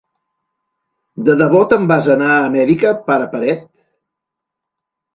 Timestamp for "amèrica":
2.49-2.97